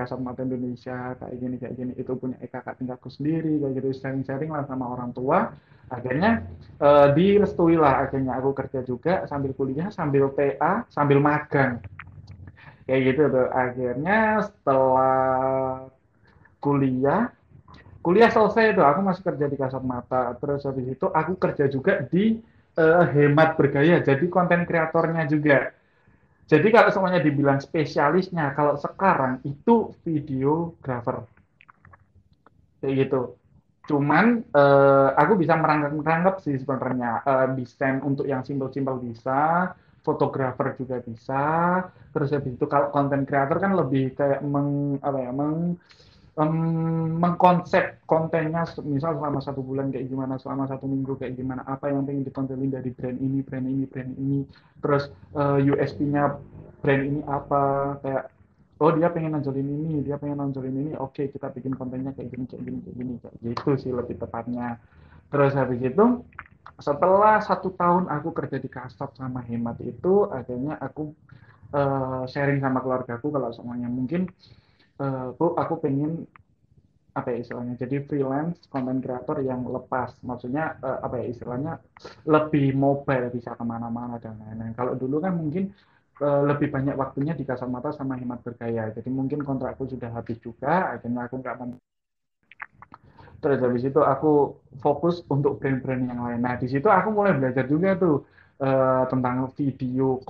[0.00, 1.92] sama Indonesia kayak gini kayak gini.
[1.96, 3.88] Itu punya kakak tingkatku sendiri kayak gitu.
[4.00, 5.52] Sharing-sharing lah sama orang tua.
[5.90, 6.46] Akhirnya
[6.80, 8.40] uh, direstui lah akhirnya.
[8.40, 11.84] Aku kerja juga sambil kuliah sambil TA sambil magang.
[12.88, 13.48] Kayak gitu tuh.
[13.52, 15.86] Akhirnya setelah
[16.60, 17.32] kuliah
[18.00, 20.36] kuliah selesai itu aku masih kerja di kasat mata.
[20.40, 22.40] Terus habis itu aku kerja juga di
[22.80, 25.72] uh, hemat bergaya jadi konten kreatornya juga.
[26.50, 31.22] Jadi kalau semuanya dibilang spesialisnya kalau sekarang itu videografer
[32.82, 33.38] kayak gitu.
[33.86, 37.22] Cuman uh, aku bisa merangkap-merangkap sih sebenarnya.
[37.22, 41.44] Uh, desain untuk yang simpel-simpel bisa fotografer juga bisa.
[42.10, 45.78] Terus habis itu kalau konten kreator kan lebih kayak meng apa ya meng
[46.40, 51.92] um, mengkonsep kontennya misal selama satu bulan kayak gimana selama satu minggu kayak gimana apa
[51.92, 54.40] yang pengen ditonjolin dari brand ini brand ini brand ini
[54.80, 56.40] terus uh, eh, USP-nya
[56.80, 57.62] brand ini apa
[58.00, 58.24] kayak
[58.80, 62.32] oh dia pengen nonjolin ini dia pengen nonjolin ini oke okay, kita bikin kontennya kayak
[62.32, 64.80] gini kayak gini kayak gini kayak gitu sih lebih tepatnya.
[65.30, 66.24] Terus habis itu
[66.80, 71.12] setelah satu tahun aku kerja di kasat sama hemat itu akhirnya aku
[71.76, 74.32] uh, sharing sama keluargaku kalau semuanya mungkin
[75.00, 76.28] aku pengen
[77.10, 80.14] apa ya istilahnya jadi freelance content creator yang lepas.
[80.22, 81.72] Maksudnya uh, apa ya istilahnya
[82.26, 84.74] lebih mobile bisa ke mana-mana dan lain-lain.
[84.78, 85.74] Kalau dulu kan mungkin
[86.22, 88.94] uh, lebih banyak waktunya di kasar mata sama hemat bergaya.
[88.94, 91.70] Jadi mungkin kontrakku sudah habis juga akhirnya aku nggak mem
[93.40, 96.44] terus habis itu aku fokus untuk brand-brand yang lain.
[96.44, 98.28] Nah di situ aku mulai belajar juga tuh
[98.60, 100.20] uh, tentang video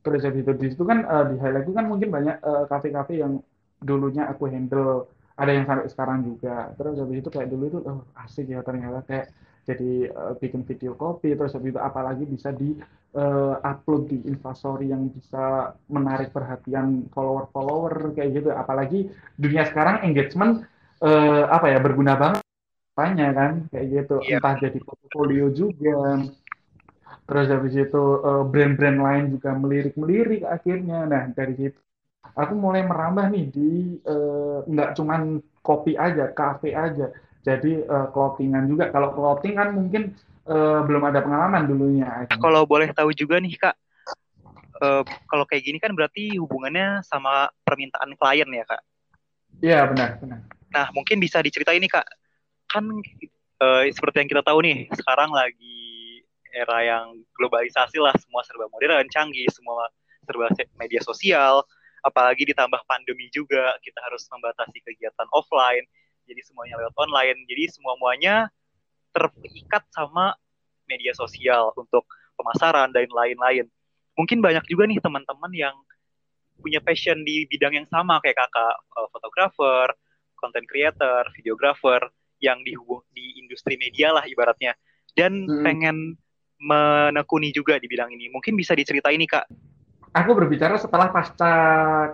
[0.00, 2.36] copy terus habis itu di situ kan uh, di highlight itu kan mungkin banyak
[2.72, 3.32] kafe-kafe uh, yang
[3.80, 5.08] dulunya aku handle.
[5.40, 6.68] Ada yang sampai sekarang juga.
[6.76, 9.00] Terus habis itu kayak dulu itu oh, asik ya ternyata.
[9.08, 9.32] Kayak
[9.64, 12.76] jadi uh, bikin video copy terus habis itu apalagi bisa di
[13.16, 18.52] uh, upload di instastory yang bisa menarik perhatian follower-follower kayak gitu.
[18.52, 19.08] Apalagi
[19.40, 20.68] dunia sekarang engagement
[21.00, 22.44] uh, apa ya berguna banget.
[22.92, 24.20] Banyak kan kayak gitu.
[24.28, 24.44] Yeah.
[24.44, 26.20] entah jadi portfolio juga
[27.30, 28.02] terus habis itu
[28.50, 31.78] brand-brand lain juga melirik-melirik akhirnya nah dari situ
[32.36, 33.70] aku mulai merambah nih di
[34.06, 37.12] uh, nggak cuman kopi aja, kafe aja.
[37.40, 38.92] Jadi uh, clothingan juga.
[38.92, 40.12] Kalau clothing kan mungkin
[40.48, 42.28] uh, belum ada pengalaman dulunya.
[42.28, 43.76] Nah, kalau boleh tahu juga nih kak,
[44.80, 48.82] uh, kalau kayak gini kan berarti hubungannya sama permintaan klien ya kak?
[49.60, 50.40] Iya benar benar.
[50.70, 52.06] Nah mungkin bisa diceritain nih kak,
[52.68, 52.84] kan
[53.60, 55.89] uh, seperti yang kita tahu nih sekarang lagi
[56.54, 59.88] era yang globalisasi lah, semua serba modern, canggih, semua
[60.26, 61.64] serba media sosial,
[62.04, 65.84] apalagi ditambah pandemi juga kita harus membatasi kegiatan offline
[66.24, 68.48] jadi semuanya lewat online jadi semua muanya
[69.12, 70.36] terikat sama
[70.88, 72.06] media sosial untuk
[72.38, 73.68] pemasaran dan lain-lain
[74.16, 75.76] mungkin banyak juga nih teman-teman yang
[76.60, 79.88] punya passion di bidang yang sama kayak kakak uh, fotografer,
[80.36, 82.04] content creator, videographer
[82.36, 82.76] yang di
[83.16, 84.76] di industri media lah ibaratnya
[85.16, 85.64] dan hmm.
[85.64, 85.96] pengen
[86.60, 88.28] menekuni juga di bidang ini.
[88.28, 89.46] Mungkin bisa diceritain nih kak
[90.10, 91.52] aku berbicara setelah pasca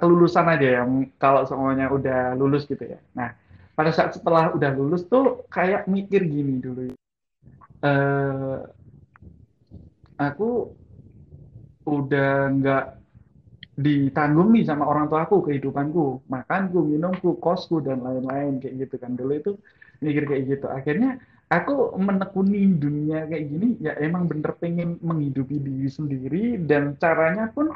[0.01, 3.01] kelulusan aja yang kalau semuanya udah lulus gitu ya.
[3.17, 3.33] Nah,
[3.73, 6.93] pada saat setelah udah lulus tuh kayak mikir gini dulu.
[7.85, 8.65] Uh,
[10.17, 10.73] aku
[11.87, 12.85] udah nggak
[13.77, 19.13] ditanggung nih sama orang tua aku kehidupanku, makanku, minumku, kosku dan lain-lain kayak gitu kan.
[19.17, 19.53] Dulu itu
[20.01, 20.67] mikir kayak gitu.
[20.69, 27.55] Akhirnya aku menekuni dunia kayak gini ya emang bener pengen menghidupi diri sendiri dan caranya
[27.55, 27.71] pun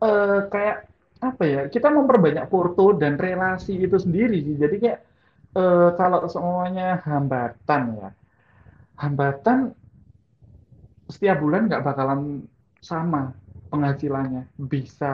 [0.00, 0.88] uh, kayak
[1.20, 4.56] apa ya kita memperbanyak foto dan relasi itu sendiri sih.
[4.56, 5.00] Jadi kayak
[5.52, 8.10] uh, kalau semuanya hambatan ya
[8.96, 9.76] hambatan
[11.12, 12.48] setiap bulan nggak bakalan
[12.80, 13.36] sama
[13.68, 14.48] penghasilannya.
[14.56, 15.12] Bisa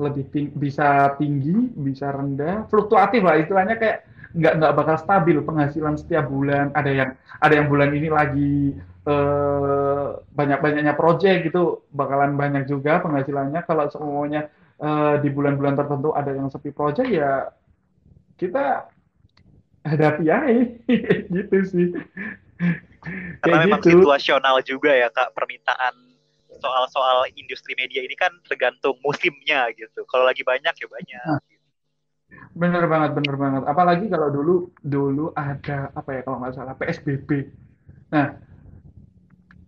[0.00, 3.98] lebih ting bisa tinggi bisa rendah fluktuatif lah istilahnya kayak
[4.30, 6.70] nggak nggak bakal stabil penghasilan setiap bulan.
[6.74, 7.10] Ada yang
[7.42, 13.60] ada yang bulan ini lagi eh, banyak banyaknya proyek gitu bakalan banyak juga penghasilannya.
[13.66, 17.50] Kalau semuanya eh, di bulan-bulan tertentu ada yang sepi proyek ya
[18.38, 18.86] kita
[19.86, 20.64] hadapi aja.
[21.34, 21.88] Gitu sih.
[23.40, 23.96] Karena Kayak memang gitu.
[23.96, 25.96] situasional juga ya kak permintaan
[26.60, 30.04] soal-soal industri media ini kan tergantung musimnya gitu.
[30.04, 31.24] Kalau lagi banyak ya banyak.
[31.24, 31.40] Nah
[32.54, 33.62] Bener banget, bener banget.
[33.66, 37.30] Apalagi kalau dulu dulu ada apa ya kalau nggak salah PSBB.
[38.10, 38.34] Nah,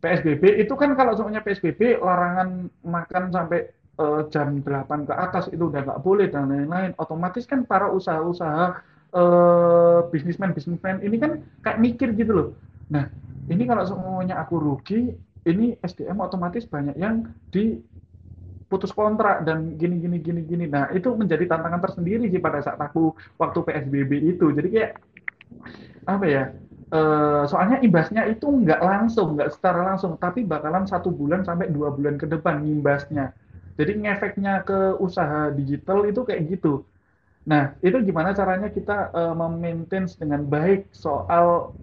[0.03, 3.71] PSBB itu kan kalau semuanya PSBB larangan makan sampai
[4.03, 6.91] uh, jam 8 ke atas itu udah nggak boleh dan lain-lain.
[6.99, 8.83] Otomatis kan para usaha-usaha
[9.15, 12.49] uh, bisnismen-bisnismen ini kan kayak mikir gitu loh.
[12.91, 13.07] Nah,
[13.47, 15.15] ini kalau semuanya aku rugi,
[15.47, 17.79] ini SDM otomatis banyak yang di
[18.73, 20.65] putus kontrak dan gini gini gini gini.
[20.65, 24.49] Nah, itu menjadi tantangan tersendiri sih pada saat aku waktu PSBB itu.
[24.57, 24.93] Jadi kayak
[26.09, 26.45] apa ya?
[26.93, 27.01] E,
[27.53, 32.17] soalnya imbasnya itu nggak langsung, nggak secara langsung, tapi bakalan satu bulan sampai dua bulan
[32.17, 33.37] ke depan imbasnya.
[33.77, 36.85] Jadi ngefeknya ke usaha digital itu kayak gitu.
[37.45, 41.77] Nah, itu gimana caranya kita e, memaintain dengan baik soal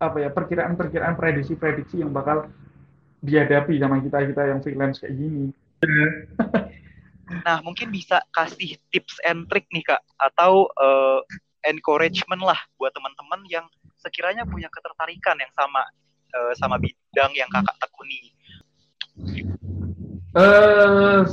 [0.00, 2.48] apa ya perkiraan-perkiraan prediksi-prediksi yang bakal
[3.20, 5.52] dihadapi sama kita kita yang freelance kayak gini.
[7.46, 11.22] Nah, mungkin bisa kasih tips and trick nih Kak atau uh,
[11.64, 13.66] encouragement lah buat teman-teman yang
[14.00, 15.84] sekiranya punya ketertarikan yang sama
[16.34, 18.34] uh, sama bidang yang Kakak tekuni.
[20.30, 21.26] Uh,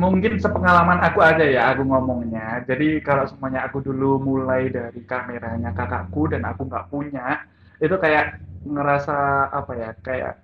[0.00, 2.64] mungkin sepengalaman aku aja ya aku ngomongnya.
[2.64, 7.44] Jadi kalau semuanya aku dulu mulai dari kameranya kakakku dan aku nggak punya,
[7.80, 10.34] itu kayak ngerasa apa ya kayak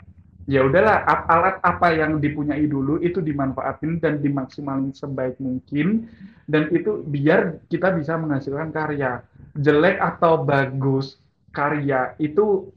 [0.47, 6.07] ya udahlah alat apa yang dipunyai dulu itu dimanfaatin dan dimaksimalin sebaik mungkin.
[6.47, 9.27] Dan itu biar kita bisa menghasilkan karya.
[9.59, 11.19] Jelek atau bagus
[11.51, 12.71] karya itu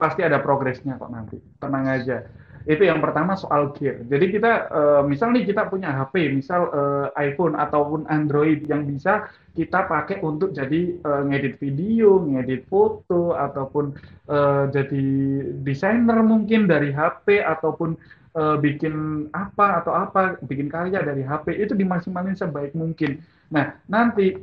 [0.00, 1.36] pasti ada progresnya kok nanti.
[1.60, 2.24] Tenang aja
[2.68, 4.04] itu yang pertama soal gear.
[4.04, 9.32] Jadi kita uh, misal nih kita punya HP, misal uh, iPhone ataupun Android yang bisa
[9.56, 13.96] kita pakai untuk jadi uh, ngedit video, ngedit foto ataupun
[14.28, 15.04] uh, jadi
[15.64, 17.96] desainer mungkin dari HP ataupun
[18.36, 23.24] uh, bikin apa atau apa, bikin karya dari HP itu dimaksimalin sebaik mungkin.
[23.50, 24.36] Nah, nanti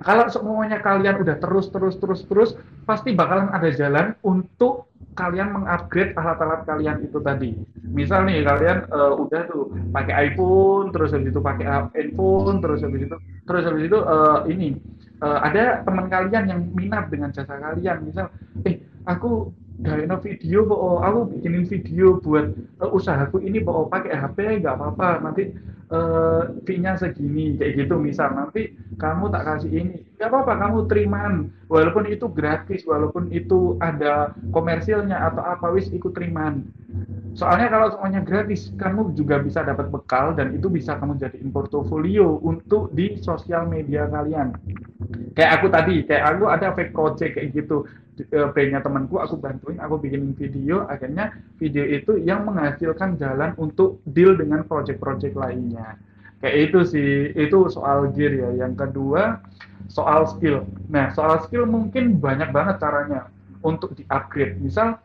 [0.00, 2.50] kalau semuanya kalian udah terus terus terus terus
[2.88, 7.52] pasti bakalan ada jalan untuk kalian mengupgrade alat-alat kalian itu tadi.
[7.84, 13.04] Misal nih kalian uh, udah tuh pakai iPhone, terus habis itu pakai handphone, terus habis
[13.04, 14.78] itu terus habis itu uh, ini
[15.20, 18.06] uh, ada teman kalian yang minat dengan jasa kalian.
[18.06, 18.32] Misal,
[18.64, 22.52] eh aku no video oh aku bikinin video buat
[22.84, 25.56] uh, usahaku ini oh pakai HP nggak apa-apa nanti
[25.90, 28.32] uh, fee-nya segini kayak gitu misal.
[28.32, 29.96] Nanti kamu tak kasih ini.
[30.16, 31.34] Nggak apa-apa kamu terimaan.
[31.70, 36.66] Walaupun itu gratis walaupun itu ada komersilnya atau apa wis ikut terimaan.
[37.30, 42.42] Soalnya kalau semuanya gratis, kamu juga bisa dapat bekal dan itu bisa kamu jadiin portofolio
[42.42, 44.50] untuk di sosial media kalian.
[45.34, 47.86] Kayak aku tadi, kayak aku ada fake project kayak gitu.
[48.20, 54.04] Eh, brandnya temanku, aku bantuin, aku bikin video, akhirnya video itu yang menghasilkan jalan untuk
[54.04, 55.96] deal dengan project-project lainnya.
[56.44, 58.66] Kayak itu sih, itu soal gear ya.
[58.66, 59.40] Yang kedua,
[59.88, 60.68] soal skill.
[60.92, 63.32] Nah, soal skill mungkin banyak banget caranya
[63.64, 64.60] untuk di-upgrade.
[64.60, 65.00] Misal,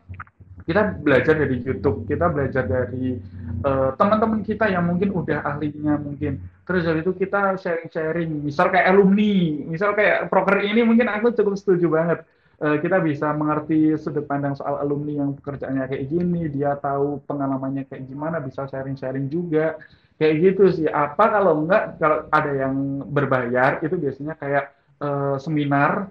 [0.66, 3.22] kita belajar dari YouTube, kita belajar dari
[3.62, 6.42] uh, teman-teman kita yang mungkin udah ahlinya mungkin.
[6.66, 11.54] Terus dari itu kita sharing-sharing, misal kayak alumni, misal kayak proker ini mungkin aku cukup
[11.54, 12.18] setuju banget.
[12.58, 17.86] Uh, kita bisa mengerti sudut pandang soal alumni yang pekerjaannya kayak gini, dia tahu pengalamannya
[17.86, 19.78] kayak gimana, bisa sharing-sharing juga.
[20.18, 20.88] Kayak gitu sih.
[20.90, 26.10] Apa kalau enggak, kalau ada yang berbayar, itu biasanya kayak uh, seminar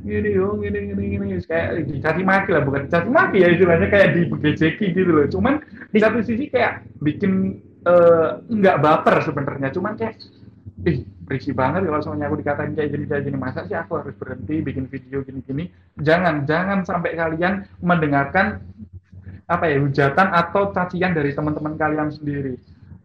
[0.00, 4.08] gini yo gini gini gini kayak dicaci maki lah bukan dicaci maki ya istilahnya kayak
[4.16, 5.26] dibegejeki gitu loh.
[5.28, 5.60] Cuman
[5.92, 9.68] di satu sisi kayak bikin uh, nggak baper sebenarnya.
[9.72, 10.16] Cuman kayak
[10.88, 14.16] ih berisi banget kalau semuanya aku dikatain kayak gini kayak gini masa sih aku harus
[14.16, 15.64] berhenti bikin video gini gini
[16.00, 18.64] jangan jangan sampai kalian mendengarkan
[19.50, 22.54] apa ya hujatan atau cacian dari teman-teman kalian sendiri.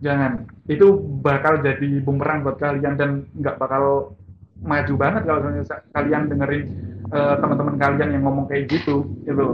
[0.05, 0.45] Jangan.
[0.69, 4.13] Itu bakal jadi bumerang buat kalian dan nggak bakal
[4.61, 5.41] maju banget kalau
[5.91, 6.65] kalian dengerin
[7.11, 9.45] uh, teman-teman kalian yang ngomong kayak gitu itu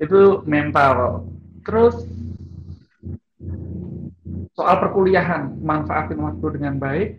[0.00, 1.28] itu mental.
[1.62, 2.08] Terus
[4.56, 7.10] soal perkuliahan manfaatin waktu dengan baik.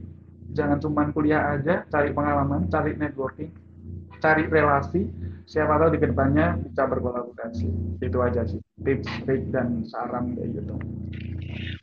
[0.52, 3.56] Jangan cuma kuliah aja cari pengalaman cari networking
[4.22, 5.08] cari relasi.
[5.48, 7.68] Siapa tahu di ke depannya bisa berkolaborasi.
[8.00, 10.76] Itu aja sih tips trik dan saran kayak gitu.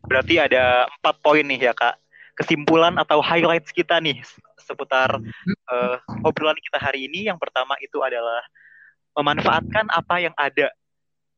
[0.08, 2.07] Berarti ada empat poin nih ya kak
[2.38, 4.22] kesimpulan atau highlights kita nih
[4.62, 5.18] seputar
[5.66, 7.26] uh, obrolan kita hari ini.
[7.26, 8.40] Yang pertama itu adalah
[9.18, 10.70] memanfaatkan apa yang ada.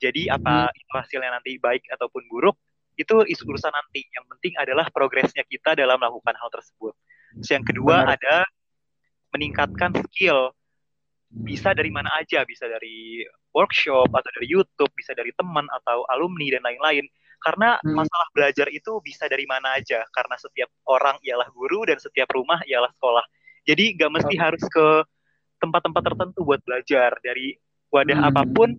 [0.00, 0.76] Jadi apa hmm.
[0.76, 2.56] itu hasilnya nanti baik ataupun buruk
[3.00, 4.04] itu isu urusan nanti.
[4.12, 6.92] Yang penting adalah progresnya kita dalam melakukan hal tersebut.
[7.40, 8.16] Terus yang kedua Benar.
[8.20, 8.36] ada
[9.32, 10.52] meningkatkan skill.
[11.30, 13.22] Bisa dari mana aja, bisa dari
[13.54, 17.06] workshop atau dari YouTube, bisa dari teman atau alumni dan lain-lain.
[17.40, 17.96] Karena hmm.
[17.96, 22.61] masalah belajar itu bisa dari mana aja, karena setiap orang ialah guru dan setiap rumah
[22.68, 23.24] ialah sekolah.
[23.64, 24.44] Jadi nggak mesti okay.
[24.44, 24.87] harus ke
[25.61, 27.57] tempat-tempat tertentu buat belajar dari
[27.88, 28.29] wadah hmm.
[28.33, 28.76] apa pun,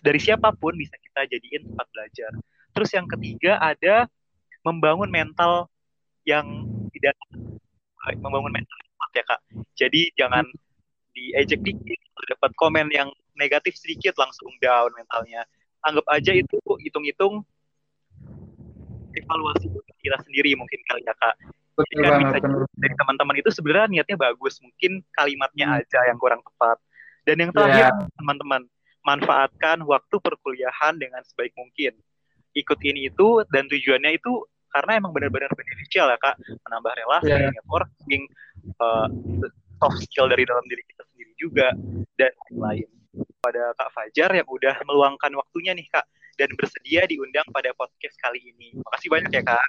[0.00, 2.32] dari siapa pun bisa kita jadiin tempat belajar.
[2.72, 4.08] Terus yang ketiga ada
[4.64, 5.68] membangun mental
[6.24, 7.16] yang tidak
[8.20, 8.76] membangun mental
[9.14, 9.40] ya kak.
[9.74, 10.46] Jadi jangan
[11.10, 11.98] diejek dikit,
[12.30, 15.42] dapat komen yang negatif sedikit langsung down mentalnya.
[15.82, 17.42] Anggap aja itu hitung-hitung
[19.14, 19.66] evaluasi
[20.00, 21.34] kita sendiri mungkin kali ya kak.
[21.80, 22.36] Jadi kan bisa
[22.76, 25.78] dari teman-teman itu sebenarnya niatnya bagus, mungkin kalimatnya hmm.
[25.80, 26.76] aja yang kurang tepat.
[27.24, 28.16] Dan yang terakhir yeah.
[28.20, 28.62] teman-teman
[29.00, 31.96] manfaatkan waktu perkuliahan dengan sebaik mungkin.
[32.52, 36.36] Ikut ini itu dan tujuannya itu karena emang benar-benar beneficial ya kak,
[36.68, 37.50] menambah relasi, yeah.
[37.50, 38.22] networking,
[38.82, 39.08] uh,
[39.80, 41.68] soft skill dari dalam diri kita sendiri juga
[42.20, 42.99] dan lain-lain.
[43.40, 46.06] Pada Kak Fajar yang udah meluangkan waktunya nih Kak
[46.40, 48.80] dan bersedia diundang pada podcast kali ini.
[48.80, 49.68] Makasih banyak ya kak.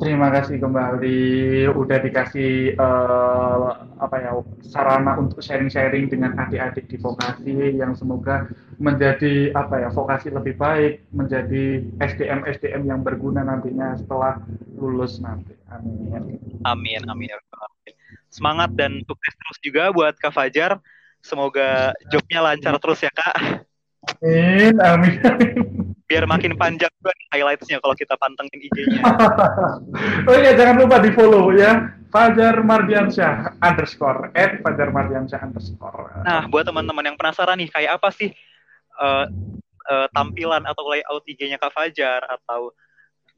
[0.00, 4.32] Terima kasih kembali udah dikasih uh, apa ya
[4.64, 8.48] sarana untuk sharing-sharing dengan adik-adik di vokasi yang semoga
[8.80, 14.40] menjadi apa ya vokasi lebih baik, menjadi SDM SDM yang berguna nantinya setelah
[14.72, 15.52] lulus nanti.
[15.68, 16.40] Amin.
[16.64, 17.28] Amin amin.
[17.36, 17.94] Amin.
[18.32, 20.80] Semangat dan sukses terus juga buat Kak Fajar.
[21.20, 23.68] Semoga jobnya lancar terus ya Kak.
[24.24, 25.20] Amin, amin.
[26.08, 29.00] Biar makin panjang juga nih highlightsnya kalau kita pantengin IG-nya.
[30.28, 31.94] oh iya, jangan lupa di follow ya.
[32.10, 36.26] Fajar Mardiansyah underscore at Fajar Mardiansyah underscore.
[36.26, 38.34] Nah, buat teman-teman yang penasaran nih, kayak apa sih
[38.98, 39.30] uh,
[39.86, 42.74] uh, tampilan atau layout IG-nya Kak Fajar atau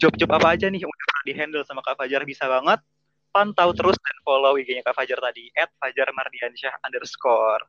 [0.01, 2.80] job-job apa aja nih yang udah pernah di-handle sama Kak Fajar bisa banget
[3.33, 7.64] pantau terus dan follow IG-nya Kak Fajar tadi at Fajar Mardiansyah underscore.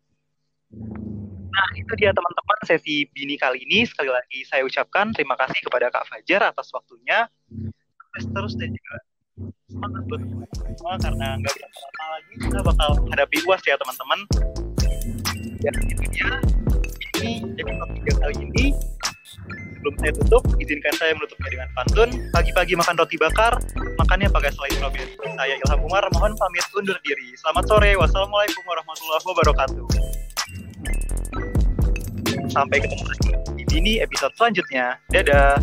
[1.54, 3.88] Nah, itu dia teman-teman sesi Bini kali ini.
[3.88, 7.32] Sekali lagi saya ucapkan terima kasih kepada Kak Fajar atas waktunya.
[8.14, 8.96] Terus terus dan juga
[9.72, 10.22] semangat buat
[10.78, 14.20] semua karena nggak bisa lama lagi kita bakal menghadapi UAS ya teman-teman.
[15.64, 16.28] Ya, itu.
[17.24, 18.66] Ini episode tiga kali ini.
[19.84, 22.10] Sebelum saya tutup, izinkan saya menutupnya dengan pantun.
[22.32, 23.52] Pagi-pagi makan roti bakar,
[24.00, 25.12] makannya pakai selai strawberry.
[25.20, 27.36] Saya Ilham Umar, mohon pamit undur diri.
[27.36, 29.86] Selamat sore, wassalamualaikum warahmatullahi wabarakatuh.
[32.48, 33.30] Sampai ketemu lagi
[33.60, 34.96] di Bini episode selanjutnya.
[35.12, 35.60] Dadah!